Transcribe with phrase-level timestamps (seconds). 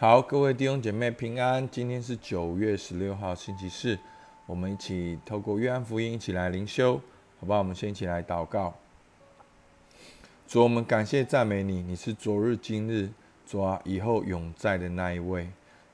[0.00, 1.68] 好，各位弟兄姐妹平安。
[1.68, 3.98] 今天是九月十六号，星期四，
[4.46, 6.94] 我们一起透过约翰福音一起来灵修，
[7.38, 7.58] 好不好？
[7.58, 8.72] 我们先一起来祷告。
[10.48, 13.10] 主，我们感谢赞美你，你是昨日今日，
[13.46, 15.46] 主啊，以后永在的那一位。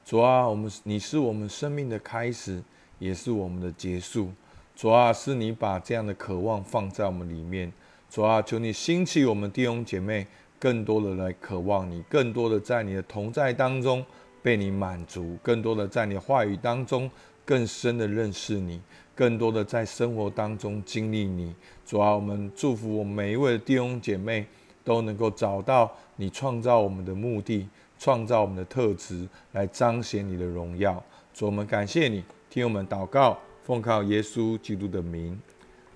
[0.05, 2.63] 主啊，我们你是我们生命的开始，
[3.01, 4.31] 也是我们的结束。
[4.77, 7.73] 主啊，是你把这样的渴望放在我们里面。
[8.09, 10.29] 主啊，求你兴起我们弟兄姐妹。
[10.59, 14.05] 更多的来渴望你，更多的在你的同在当中
[14.43, 17.11] 被你满足，更多的在你的话语当中
[17.45, 18.81] 更深的认识你，
[19.15, 21.55] 更多的在生活当中经历你。
[21.85, 24.47] 主啊，我们祝福我们每一位弟兄姐妹
[24.83, 31.03] 都能够找到你创造我们的目的，创造我们的特质，来彰显你的荣耀。
[31.35, 35.39] 主，我们感谢你，听我们祷告，奉靠耶稣基督的名，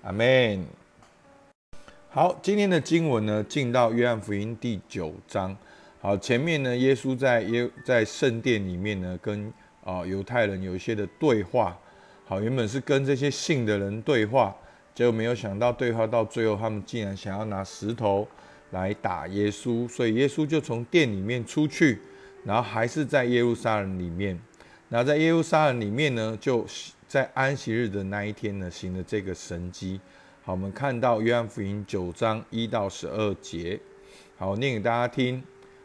[0.03, 0.63] 阿门。
[2.13, 5.55] 好，今天的经文呢，进到约翰福音第九章。
[6.01, 11.79] 好，前面呢，耶稣在耶在圣殿里面呢，跟啊犹太人有一些的对话。
[12.25, 14.53] 好，原本是跟这些信的人对话，
[14.93, 18.27] 结果没有想到对话到最后，他们竟然想要拿石头
[18.71, 22.01] 来打耶稣，所以耶稣就从殿里面出去，
[22.43, 24.37] 然后还是在耶路撒冷里面。
[24.89, 26.67] 然后在耶路撒冷里面呢，就
[27.07, 30.01] 在安息日的那一天呢，行了这个神迹。
[30.51, 33.79] 我们看到约翰福音九章一到十二节，
[34.37, 35.41] 好念给大家听。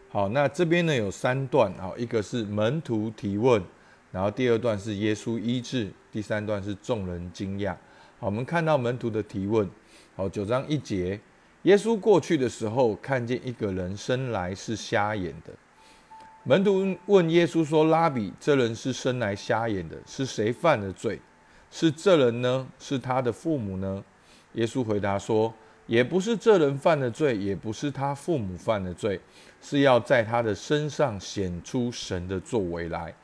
[0.09, 3.63] 好，那这边呢有三段，好，一个是门徒提问，
[4.11, 7.77] 然后第二段是耶稣医治，第三段是众人惊讶。
[8.19, 9.71] 好，我们看到门徒的提问。
[10.17, 11.21] 好，九章一节，
[11.63, 15.53] 耶稣过去的时候，看见一个人生来是瞎眼的。
[16.43, 21.21] 门徒问耶稣说：“拉比，这人是生来瞎眼的，是谁犯的罪？
[21.71, 22.67] 是这人呢？
[22.81, 24.03] 是他的父母呢？”
[24.57, 25.53] 耶稣回答说
[25.87, 29.21] ：“也不是这人犯的罪，也不是他父母犯的罪，
[29.63, 33.15] 是要在他的身上显出神的作为来。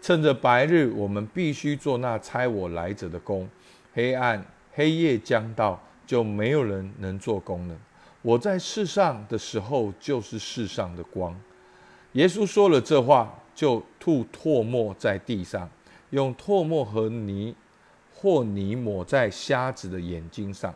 [0.00, 3.46] 趁着白日，我们必须做那差我来者的工；
[3.94, 7.76] 黑暗黑夜将到，就没有人能做工了。
[8.20, 11.34] 我在世上的时候，就是世上的光。”
[12.12, 15.70] 耶稣说了这话，就吐唾沫在地上，
[16.10, 17.54] 用唾沫和泥
[18.14, 20.74] 或泥抹在瞎子的眼睛上。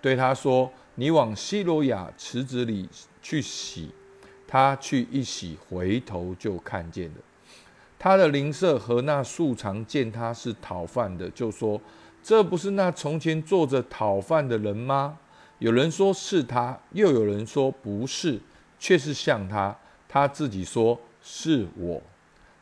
[0.00, 2.88] 对他说：“你往希罗亚池子里
[3.20, 3.90] 去洗。”
[4.48, 7.14] 他去一洗，回头就看见了。
[7.96, 11.80] 他的邻舍和那素常见他是讨饭的，就说
[12.20, 15.18] ：“这不是那从前坐着讨饭的人吗？”
[15.60, 18.40] 有人说是他，又有人说不是，
[18.78, 19.76] 却是像他。
[20.08, 22.02] 他自己说是我。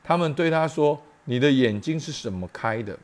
[0.04, 2.98] 他们对他说：“你的眼睛是什么开的？”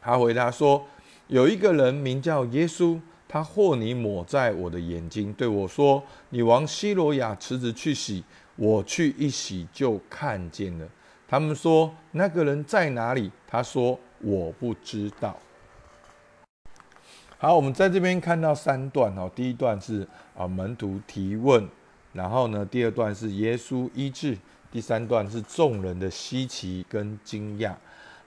[0.00, 0.86] 他回答说
[1.26, 8.22] ：“有一个人名叫耶稣。”他和泥抹在我的眼睛，对我说：“你往希罗亚池子去洗。”
[8.56, 10.88] 我去一洗，就看见了。
[11.28, 15.36] 他们说：“那个人在哪里？”他说：“我不知道。”
[17.36, 19.30] 好，我们在这边看到三段哦。
[19.34, 21.68] 第一段是啊门徒提问，
[22.14, 24.38] 然后呢，第二段是耶稣医治，
[24.72, 27.74] 第三段是众人的稀奇跟惊讶。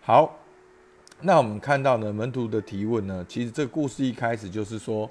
[0.01, 0.38] 好。
[1.21, 5.09] 那我们看到呢，门徒的提问呢，其实这个故事一开始就是说，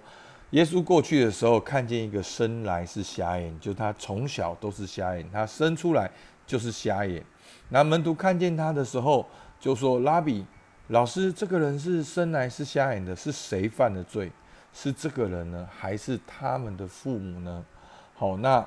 [0.50, 6.10] 耶稣过去的时候看见一个生来是瞎眼，就他从小都是瞎眼，他生出来
[6.46, 7.22] 就是瞎眼。
[7.68, 9.26] 那门徒看见他的时候，
[9.60, 10.46] 就说：“拉比，
[10.86, 14.32] 老师，这个人是生来是瞎眼的，是谁犯的罪？
[14.72, 17.62] 是这个人呢，还是他们的父母呢？”
[18.16, 18.66] 好，那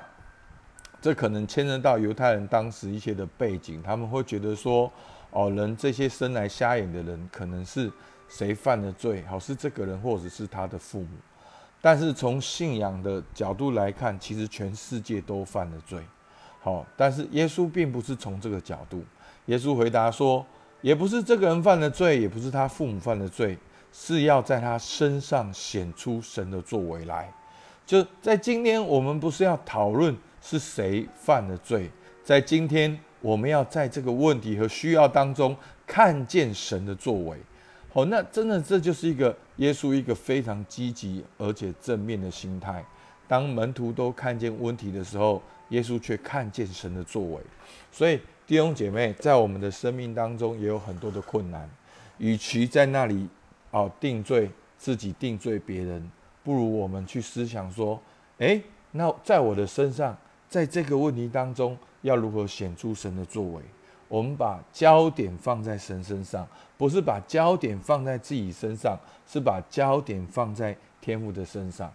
[1.00, 4.88] 这可能牵涉到犹太人当时一些的背景，他们会觉得说。
[5.32, 7.90] 哦，人这些生来瞎眼的人，可能是
[8.28, 9.22] 谁犯了罪？
[9.22, 11.08] 好，是这个人，或者是他的父母。
[11.80, 16.00] 但是从信仰的角度来看，其实全世界都犯了罪。
[16.60, 19.02] 好，但是耶稣并不是从这个角度。
[19.46, 20.44] 耶稣回答说，
[20.82, 23.58] 也不是这个人犯了罪，也不是他父母犯了罪，
[23.90, 27.32] 是要在他身上显出神的作为来。
[27.86, 31.90] 就在今天，我们不是要讨论是谁犯了罪，
[32.22, 33.00] 在今天。
[33.22, 37.38] 我们要在这个问题和需要当中看见神的作为，
[37.92, 42.84] 好，那真的这就是一个耶稣一个非常积极而且正面的心态。
[43.28, 45.40] 当门徒都看见问题的时候，
[45.70, 47.40] 耶稣却看见神的作为。
[47.90, 51.70] 所以弟兄姐妹，在我们的生命当中也有很多的困难，
[52.18, 53.26] 与其在那里
[53.70, 56.10] 哦定罪自己定罪别人，
[56.42, 57.98] 不如我们去思想说：
[58.38, 58.60] 诶，
[58.90, 60.14] 那在我的身上，
[60.52, 61.74] 在这个问题当中。
[62.02, 63.62] 要如何显出神的作为？
[64.08, 66.44] 我们把焦点放在神身上，
[66.76, 71.88] 不是把焦点放在自己身上，是把焦点放在天父的身上。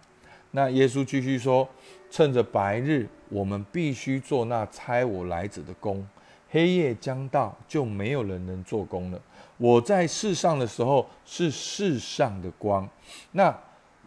[0.52, 1.68] 那耶稣继续说
[2.10, 6.02] ：“趁着白日，我们必须做那差我来者的工；
[6.48, 9.20] 黑夜将到，就没有人能做工了。
[9.58, 12.88] 我在世上的时候是世上的光。
[13.32, 13.54] 那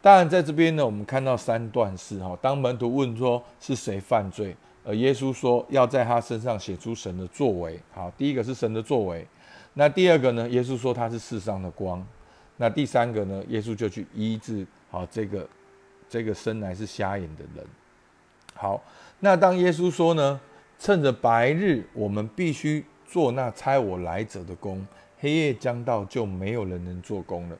[0.02, 2.36] 当然，在这边呢，我们看到三段式哈。
[2.42, 7.80] 当门徒问说是谁犯罪，而耶稣说要在他身上写出神的作为。
[7.94, 9.28] 好，第一个是神的作为。
[9.76, 10.50] 那第二个呢？
[10.50, 12.04] 耶稣说他是世上的光。
[12.58, 13.44] 那第三个呢？
[13.48, 15.48] 耶稣就去医治好这个
[16.10, 17.66] 这个生来是瞎眼的人。
[18.56, 18.84] 好，
[19.20, 20.40] 那当耶稣说呢，
[20.80, 24.84] 趁着白日，我们必须做那差我来者的工；
[25.20, 27.58] 黑夜将到，就没有人能做工了。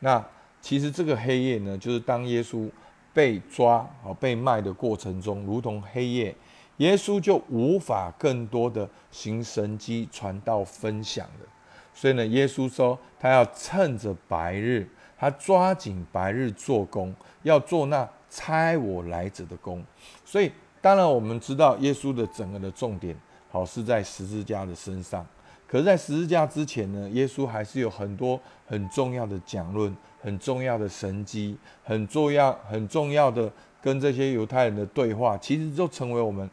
[0.00, 0.24] 那
[0.62, 2.70] 其实这个黑夜呢，就是当耶稣
[3.12, 6.34] 被抓啊被卖的过程中，如同黑夜。
[6.78, 11.46] 耶稣就无法更多的行神迹传道分享的，
[11.92, 14.88] 所以呢，耶稣说他要趁着白日，
[15.18, 19.84] 他抓紧白日做工，要做那差我来者的工。
[20.24, 20.50] 所以，
[20.80, 23.14] 当然我们知道耶稣的整个的重点，
[23.50, 25.24] 好是在十字架的身上。
[25.72, 36.50] 可是，在十字架之前呢，耶稣还是有很多很重要的讲论，很重要的神迹，很重要很重要的跟这些犹太人的对话，其实就成为我们。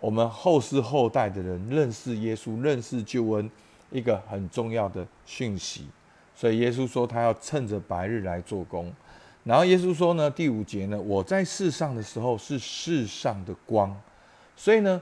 [0.00, 3.48] 我们后世后代的人认识耶稣、认识救恩，
[3.92, 5.86] 一个很重要的讯息。
[6.34, 8.92] 所以耶稣说他要趁着白日来做工。
[9.44, 13.94] 然后耶稣说呢，第五节呢，我在世上的时候是世上的光，
[14.56, 15.00] 所以呢，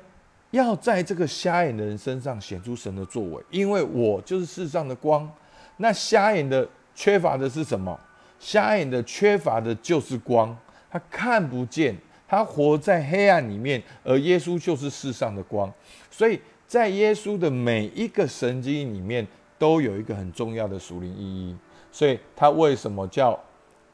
[0.50, 5.30] 要在这个瞎眼的人身上显出神的作为，因为我就是世上的光。
[5.76, 7.98] 那瞎眼的缺乏的是什么？
[8.38, 10.56] 瞎眼的缺乏的就是光，
[10.90, 11.96] 他看不见。
[12.28, 15.68] 他活在黑暗里面，而耶稣就是世上的光，
[16.12, 19.26] 所以在耶稣的每一个神经里面
[19.58, 21.56] 都有一个很重要的属灵意义。
[21.90, 23.36] 所以他为什么叫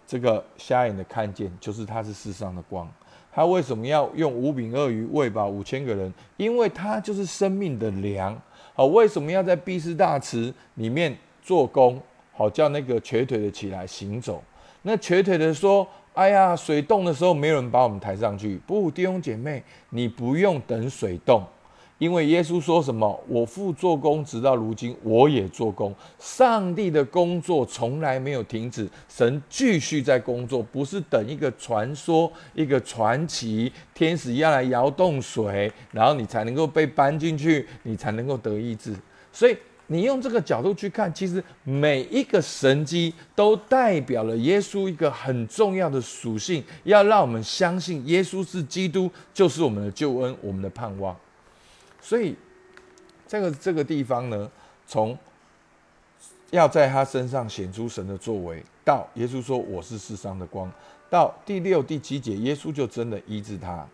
[0.06, 2.86] 这个瞎眼的看见，就是他是世上的光。
[3.36, 6.10] 他为什么要用五饼鳄鱼喂饱五千个人？
[6.38, 8.34] 因为他就是生命的粮。
[8.72, 12.00] 好，为什么要在毕士大池里面做工？
[12.32, 14.42] 好，叫那个瘸腿的起来行走。
[14.80, 15.86] 那瘸腿的说。
[16.14, 18.58] 哎呀，水冻的时候没有人把我们抬上去。
[18.66, 21.44] 不，弟兄姐妹，你不用等水冻，
[21.98, 23.18] 因为耶稣说什么？
[23.26, 25.94] 我父做工，直到如今，我也做工。
[26.18, 38.94] 上帝的工作从来没有停止，神继续在工作，不是等一个传说、一个传奇，天使要来摇动水，然后你才能够被搬进去，你才能够得医治。
[39.32, 39.56] 所以。
[39.88, 51.16] 你用这个角度去看，其实每一个神迹都代表了耶稣一个很重要的属性，要让我们相信耶稣是基督，就是我们的救恩，我们的盼望。
[52.06, 52.36] 所以，
[53.26, 54.48] 这个这个地方呢，
[54.86, 55.18] 从
[56.52, 60.70] 要在他身上显出神的作为，到耶稣说我是世上的光，
[61.10, 63.84] 到第六、第七节，耶稣就真的医治他。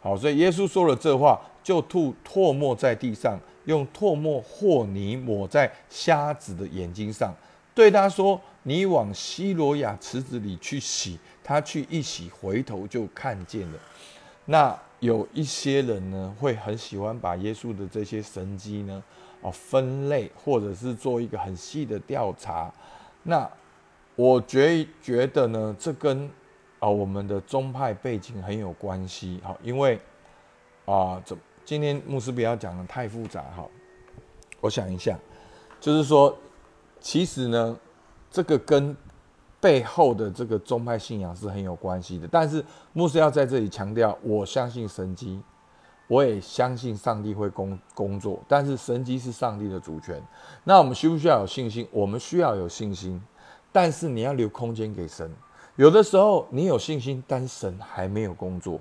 [0.00, 3.38] 好，所以耶稣说了这话，就吐唾沫在地上。
[3.66, 7.32] 用唾沫和泥抹在瞎子的眼睛上，
[7.74, 13.78] 对他说：“你往西罗亚池子里去洗。”他去一洗，回头就看见了。
[14.46, 19.02] 那有一些人呢，会很喜欢把耶稣的这些神迹呢，
[19.40, 22.72] 哦，分类或者是做一个很细的调查。
[23.22, 23.50] 那
[24.14, 26.30] 我觉觉得呢，这跟
[26.78, 29.40] 啊我们的宗派背景很有关系。
[29.42, 29.98] 好，因为
[30.86, 31.36] 啊，怎？
[31.62, 33.68] 今天牧师不要讲的太复杂哈，
[34.60, 35.16] 我想一下，
[35.78, 36.36] 就是说，
[36.98, 37.78] 其实呢，
[38.28, 38.96] 这个跟
[39.60, 42.26] 背后的这个宗派信仰是很有关系的。
[42.26, 45.40] 但是牧师要在这里强调，我相信神机，
[46.08, 50.20] 我也相信上帝会工工作，但是神机是上帝的主权。
[50.64, 51.86] 那我们需不需要有信心？
[51.90, 53.22] 我们需要有信心，
[53.70, 55.30] 但是你要留空间给神。
[55.76, 58.80] 有的时候你有信心，但是神还没有工作。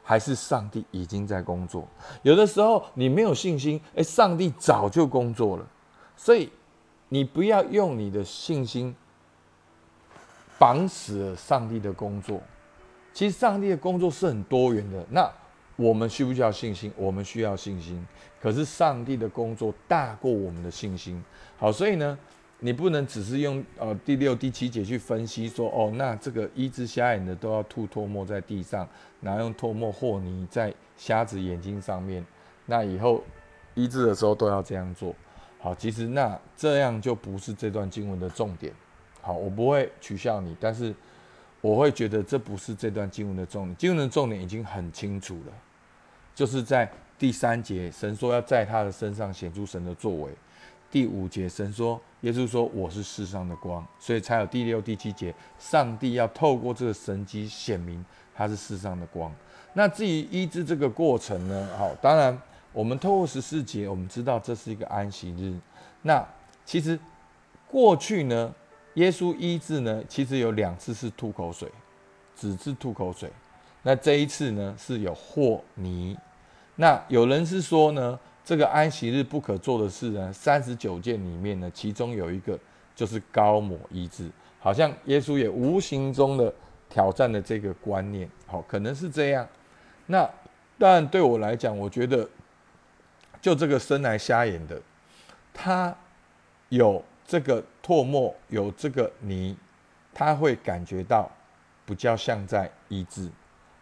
[0.00, 1.86] 还是上帝已经在工作。
[2.22, 5.66] 有的时候你没有信心，哎，上帝早就工作了。
[6.16, 6.50] 所以
[7.10, 8.96] 你不要用你的信心
[10.58, 12.40] 绑死了上帝的工作。
[13.12, 15.06] 其实上帝的工作是很多元的。
[15.10, 15.30] 那
[15.76, 16.92] 我们需不需要信心？
[16.96, 18.04] 我们需要信心。
[18.40, 21.22] 可是上帝的工作大过我们的信心。
[21.56, 22.18] 好，所以呢？
[22.60, 28.84] 你不能只是用呃第六、第七节去分析说哦，那这个医治瞎眼的都要吐唾沫在地上，
[29.20, 32.26] 然后用唾沫和泥在瞎子眼睛上面，
[32.66, 33.22] 那以后
[33.74, 35.14] 医治的时候都要这样做。
[35.60, 38.72] 好，其实那这样就不是这段经文的重点。
[39.20, 40.94] 好，我不会取笑你，但是
[41.60, 43.76] 我会觉得这不是这段经文的重点。
[43.76, 45.52] 经文的重点已经很清楚了，
[46.34, 50.30] 就是在第三节，神说要在他的身上显出神的作为。
[50.90, 58.02] 第五节，神说，耶稣说我是世上的光，所以才有第六、第七节，上帝要透过这个神迹显明
[58.34, 59.30] 他是世上的光。
[59.74, 61.68] 那至于医治这个过程呢？
[61.76, 62.36] 好，当然
[62.72, 65.54] 我们透过十四节，我们知道这是一个安息日。
[66.00, 66.26] 那
[66.64, 66.98] 其实
[67.66, 68.54] 过去呢，
[68.98, 71.70] 耶稣医治呢，其实有两次是吐口水，
[72.34, 73.30] 只是吐口水。
[73.82, 76.18] 那这一次呢，是有和泥。
[76.74, 82.58] 那有人是说呢，这个安息日不可做的事呢，三十九件里面呢，其中有一个
[82.96, 84.28] 就是高抹医治，
[84.58, 86.52] 好像耶稣也无形中的
[86.90, 88.28] 挑战了这个观念。
[88.48, 89.46] 好，可能是这样。
[90.06, 90.28] 那
[90.76, 92.28] 当然对我来讲，我觉得
[93.40, 94.82] 就这个生来瞎眼的，
[95.54, 95.96] 他
[96.68, 99.54] 有这个唾沫，有这个泥，
[100.14, 101.30] 他会感觉到
[101.84, 103.30] 比较像在医治。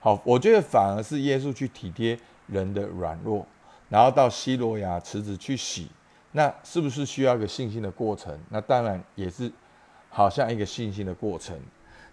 [0.00, 3.46] 好，我觉得反而是耶稣去体贴人的软弱，
[3.88, 5.88] 然后到西罗亚池子去洗，
[6.32, 8.36] 那是不是需要一个信心的过程？
[8.50, 9.50] 那当然也是，
[10.10, 11.56] 好像一个信心的过程。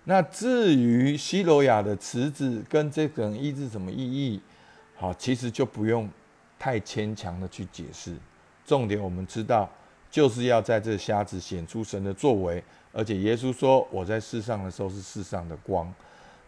[0.03, 4.39] 那至于西罗亚的池子跟这个医治什么意义？
[4.95, 6.07] 好，其实就不用
[6.59, 8.15] 太牵强的去解释。
[8.65, 9.69] 重点我们知道，
[10.13, 15.91] 就是要在这瞎子显出神的作为，而且耶稣说：“我在世上的时候是世上的光。”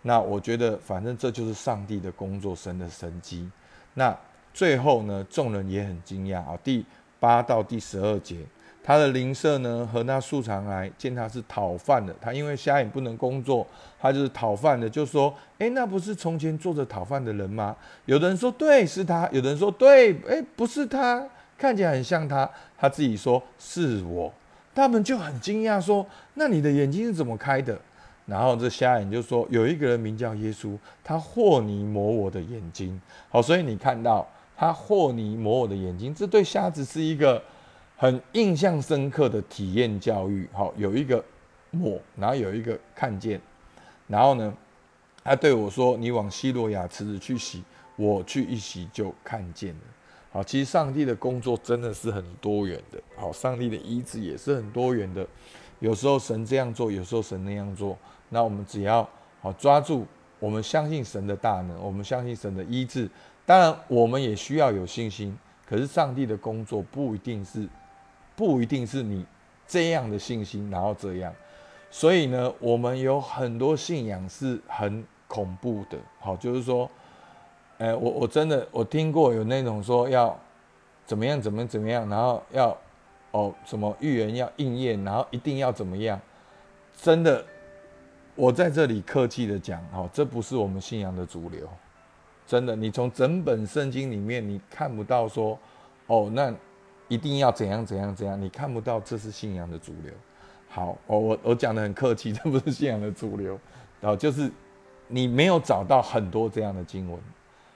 [0.03, 3.49] 那我觉得，反正这就是上帝的工作，神的神机。
[3.95, 4.15] 那
[4.53, 6.55] 最后呢，众人也很惊讶啊。
[6.63, 6.85] 第
[7.19, 8.37] 八到第十二节，
[8.83, 13.65] 他的邻舍呢和那素常来见他是讨饭的，他因为瞎眼不能工作，
[13.99, 21.27] 他就是讨饭的，就说：“哎，那不是从前坐着讨饭的人吗？”有的人说：“对，是他。”有的人说：“对，哎，不是他，
[21.65, 24.31] 看起来很像他。”他自己说：“是我。”
[24.75, 26.05] 他们就很惊讶说
[26.35, 27.79] ：“那你的眼睛是怎么开的？”
[28.27, 37.41] 然后这瞎眼就说：“有一个人名叫耶稣，他和泥抹我的眼睛。”好，所以你看到他和泥抹我的眼睛，这对瞎子是一个
[37.95, 40.47] 很印象深刻的体验教育。
[40.51, 41.23] 好，有一个
[41.71, 43.39] 抹，然后有一个看见，
[44.07, 44.53] 然后呢，
[45.23, 47.63] 他对我说：“你往希罗亚池子去洗，
[47.95, 49.81] 我去一洗就看见了。”
[50.35, 53.01] 好，其实上帝的工作真的是很多元的。
[53.15, 55.25] 好，上帝的医治也是很多元的。
[55.79, 57.97] 有时候神这样做，有时候神那样做。
[58.27, 60.05] 那我们只要好抓住，
[60.37, 63.09] 我们相信神的大能，我们相信神的医治。
[63.45, 65.33] 当然，我们也需要有信心。
[65.65, 67.65] 可是上帝的工作不一定是，
[68.35, 69.25] 不一定是你
[69.65, 71.33] 这样的信心，然后这样。
[71.89, 75.97] 所以呢，我们有很多信仰是很恐怖的。
[76.19, 76.91] 好，就是说，
[77.77, 80.37] 哎，我我真的我听过有那种说要
[81.05, 82.77] 怎么样怎么怎么样，然后要
[83.31, 86.19] 哦什么预言要应验，然后一定要怎么样，
[86.95, 87.45] 真的。
[88.37, 91.69] 我在这里客气的讲，哦，这不是我们信仰的主流，
[92.45, 92.75] 真的。
[92.75, 95.57] 你从整本圣经里面，你看不到说，
[96.07, 96.53] 哦，那
[97.07, 100.11] 一定要怎样怎样怎样，你看不到这是信仰的主流。
[100.67, 103.57] 好，我我我讲的很客气， 这不是信仰的主流，
[104.01, 104.51] 然后就是
[105.07, 107.17] 你没有找到很多这样的经文，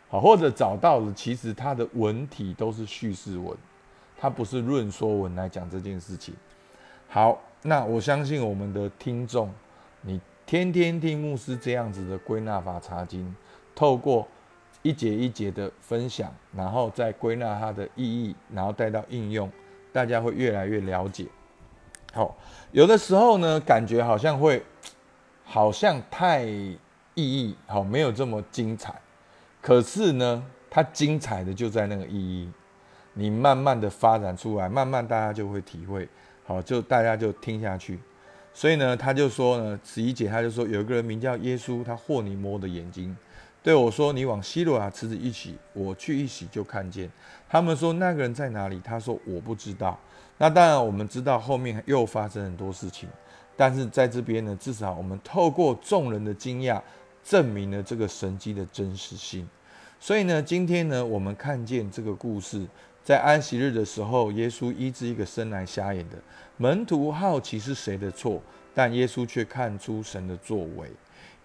[0.10, 3.56] 好，或者找到了，其实它的文体都是叙事文，
[4.18, 6.36] 它不是论说文来讲这件事情。
[7.08, 9.54] 好，那我相信我们的听众，
[10.01, 10.20] 你。
[10.50, 13.36] 天天听牧师这样子的归纳法查经，
[13.75, 14.28] 透过
[14.82, 19.48] 一节一节的分享，然后再归纳它的意义，然后带到应用，
[19.94, 21.28] 大家会越来越了解。
[22.13, 22.36] 好，
[22.72, 24.63] 有的时候呢，感觉好像会
[25.46, 26.78] 好像太意
[27.16, 29.00] 义好没有这么精彩，
[29.62, 32.50] 可是呢，它精彩的就在那个意义，
[33.13, 36.08] 你慢慢的发展出来，慢慢大家就会体会，
[36.46, 38.00] 好，就大家就听下去。
[38.54, 43.16] 所以呢，他就说呢，十一姐他就说，有一个人名叫耶稣，他和你摸的眼睛，
[43.62, 47.10] 对我说：“你往希罗亚池子一洗，我去一洗就看见。”
[47.50, 50.00] 他们说：“那个人在哪里？”他说：“我不知道。”
[50.38, 53.10] 那当然，我们知道后面又发生很多事情，
[53.58, 56.82] 但是在这边呢，至少我们透过众人的惊讶，
[57.24, 59.48] 证明了这个神迹的真实性。
[60.00, 62.66] 所以呢，今天呢，我们看见这个故事。
[63.02, 66.18] 在安息日的时候，耶稣医治一个生来瞎眼的
[66.58, 68.40] 门徒，好奇是谁的错，
[68.76, 70.92] 但耶稣却看出神的作为，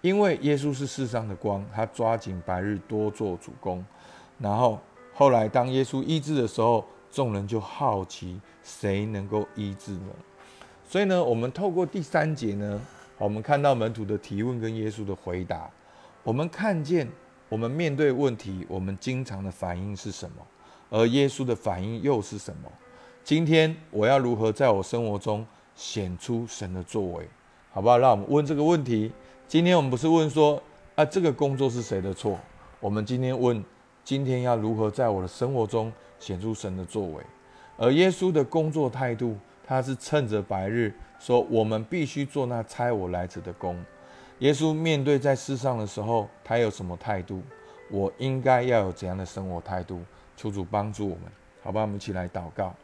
[0.01, 3.83] 因为耶稣是世上的光，他抓紧白日多做主公。
[4.37, 4.79] 然后
[5.13, 10.09] 后来当耶稣医治的时候，众人就好奇谁能够医治呢？
[10.87, 12.79] 所以呢，我们透过第三节呢，
[13.17, 15.69] 我们看到门徒的提问跟耶稣的回答，
[16.23, 17.07] 我们看见
[17.47, 20.37] 我们面对问题，我们经常的反应是什么？
[20.89, 22.69] 而耶稣的反应又是什么？
[23.23, 25.45] 今天我要如何在我生活中
[25.75, 27.27] 显出神的作为？
[27.71, 27.97] 好不好？
[27.97, 29.11] 让我们问这个问题。
[29.47, 30.61] 今天我们不是问说
[30.95, 32.37] 啊，这个工作是谁的错？
[32.79, 33.63] 我们今天问，
[34.03, 37.23] 今天要如何在我的生活中显出神的作为？
[37.77, 43.83] 而耶稣的工作态度，他是趁着白日说，我们必须做那差我来者的工。
[44.39, 47.41] 耶稣面对在世上的时候，他有什么态度？
[47.89, 50.01] 我应该要有怎样的生活态度？
[50.37, 51.23] 求主帮助我们，
[51.63, 51.81] 好吧？
[51.81, 52.75] 我们一起来祷告。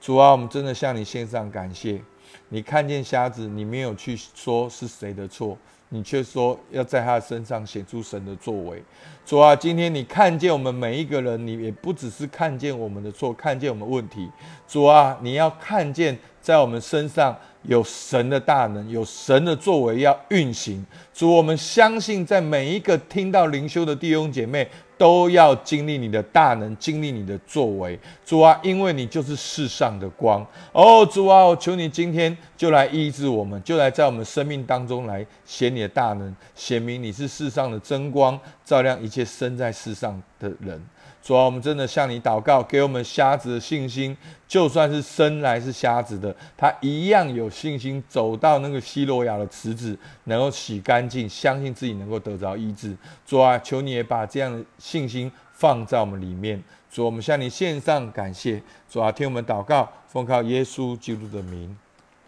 [0.00, 2.00] 主啊，我们真的向你献上感谢。
[2.48, 5.56] 你看见瞎子，你没有去说是谁的错，
[5.90, 8.82] 你却说要在他身上显出神的作为。
[9.26, 14.30] 主啊，今天你看见我们每一个人，你也不只是看见我们的错，看见我们问题。
[14.66, 17.36] 主啊，你要看见在我们身上
[17.68, 20.84] 有神的大能，有神的作为要运行。
[21.14, 24.68] 主，我们相信在每一个听到灵修的弟兄姐妹。
[24.98, 27.96] 都要经历你的大能，经历你的作为，
[28.26, 40.84] 主啊，因为你就是世上的光哦，主啊，我求你今天就来医治我们，就来在我们生命当中来显你的大能，显明你是世上的真光，照亮一切生在世上的人。
[41.22, 44.16] 主啊，我们真的向你祷告，给我们瞎子的信心。
[44.46, 52.96] 就算是生来是瞎子的，他一样有信心走到那个希罗亚的池子，能够洗干净，相信自己能够得着医治。
[53.26, 56.62] 主啊，求你也把这样的信心放在我们里面。
[56.90, 58.62] 主，我们向你献上感谢。
[58.88, 61.76] 主啊，听我们祷告，奉靠耶稣基督的名，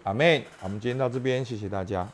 [0.02, 0.42] 阿门。
[0.60, 2.06] 我们今天到这边，谢谢大家。